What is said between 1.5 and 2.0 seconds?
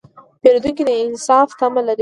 تمه لري.